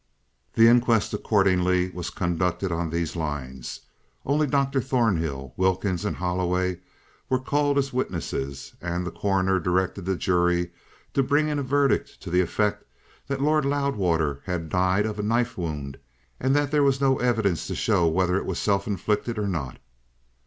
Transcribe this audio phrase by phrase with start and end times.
[0.55, 3.81] The inquest accordingly was conducted on these lines.
[4.25, 4.81] Only Dr.
[4.81, 6.79] Thornhill, Wilkins and Holloway
[7.29, 10.71] were called as witnesses; and the Coroner directed the jury
[11.13, 12.83] to bring in a verdict to the effect
[13.27, 15.99] that Lord Loudwater had died of a knife wound,
[16.39, 19.77] and that there was no evidence to show whether it was self inflicted or not.